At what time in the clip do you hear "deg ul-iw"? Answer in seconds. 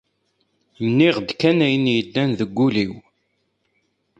2.39-2.93